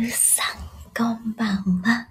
[0.00, 0.56] るさん、
[0.96, 2.07] こんばんは。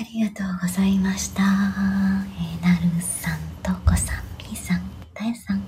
[0.00, 1.42] ありがとうございました。
[1.42, 4.80] えー、なるさん、とこさん、みさん、
[5.12, 5.62] たえさん。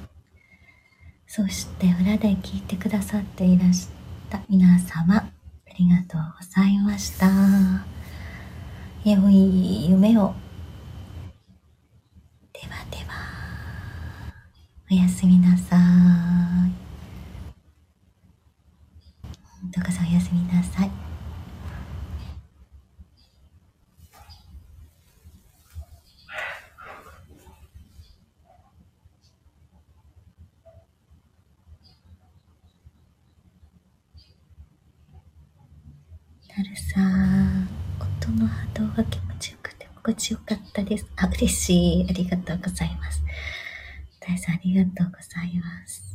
[1.27, 3.89] そして裏で聞いてくださっていらし
[4.31, 5.31] た皆様、あ
[5.79, 7.27] りがとうございました。
[9.05, 10.35] 良い夢を。
[12.55, 13.13] ではでは、
[14.91, 15.81] おやすみなさい。
[19.75, 20.91] とかさんおやすみなさい。
[36.57, 41.07] なるさん、音の波動が気持ちよくて心地よかったです。
[41.17, 42.07] あ、嬉しい。
[42.09, 43.23] ありがとうございます。
[44.21, 46.12] 大さん、ありがとうございます。